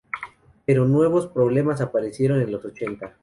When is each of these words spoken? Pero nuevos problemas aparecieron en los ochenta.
Pero 0.65 0.87
nuevos 0.87 1.27
problemas 1.27 1.79
aparecieron 1.79 2.41
en 2.41 2.51
los 2.51 2.65
ochenta. 2.65 3.15